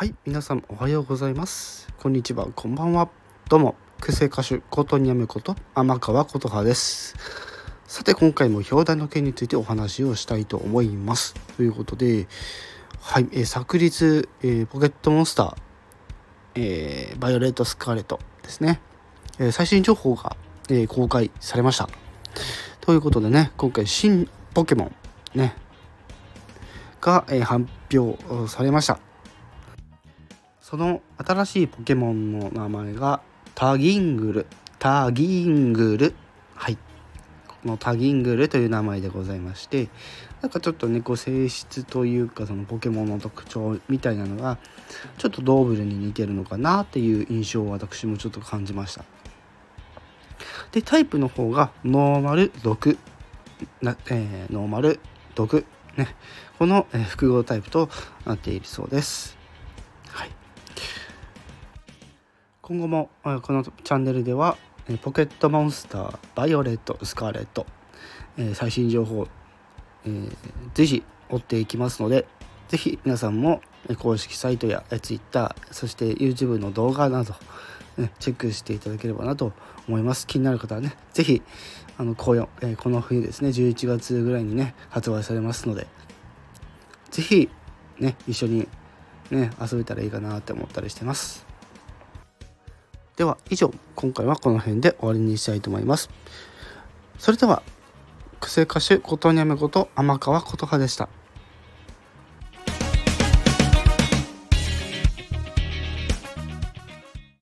[0.00, 1.86] はい皆さんおはようございます。
[1.98, 3.10] こんにちはこんばんは。
[3.50, 7.14] どうもクセ歌手ことにやめこと天川琴葉です。
[7.86, 11.34] さて今回も表題の件についてお話をしたいと思います。
[11.58, 12.28] ということで
[12.98, 15.54] はい、えー、昨日、えー、ポケットモンスター、
[16.54, 18.80] えー、バイオレット・スカーレットですね、
[19.38, 20.34] えー、最新情報が、
[20.70, 21.90] えー、公開されました。
[22.80, 24.94] ということでね今回新ポケモン
[25.38, 25.54] ね
[27.02, 28.98] が、えー、発表されました。
[30.70, 33.20] その新しいポケモンの名前が
[33.56, 34.46] タギングル。
[34.78, 36.14] タギングル。
[36.54, 36.78] はい。
[37.48, 39.88] このタギングルという名前でございまして
[40.40, 44.58] なんかちょっとねこう性質というかそのポケモンの特徴みたいなのが
[45.18, 49.04] ちょっとドーブルに似てるのかなっていう印象を私もちょっと感じました。
[50.70, 52.96] でタイプの方がノーマル毒。
[53.82, 55.00] な、えー、ノーマル
[55.34, 55.66] 毒。
[55.96, 56.14] ね。
[56.60, 57.90] この、え、複合タイプと
[58.24, 59.39] なっているそうです。
[62.70, 64.56] 今後もこのチャンネルでは
[65.02, 67.66] ポケットモンスターバイオレットスカーレット
[68.54, 69.26] 最新情報
[70.72, 72.28] 随時追っていきますので
[72.68, 73.60] 是非皆さんも
[73.98, 77.34] 公式サイトや Twitter そして YouTube の動画など
[78.20, 79.52] チェックしていただければなと
[79.88, 80.28] 思います。
[80.28, 81.42] 気になる方はね是非
[81.98, 85.88] あの紅葉、この冬ですね11月ぐらいにね発売されますので
[87.10, 87.50] 是非
[87.98, 88.68] ね一緒に
[89.32, 91.49] ね遊べたらいいかなって思ったりしてます。
[93.20, 96.08] では以上今回はこの辺で終わりにしたいと思います。
[97.18, 97.62] それでは
[98.40, 101.10] 癖歌手琴にゃめこと天川琴葉でした。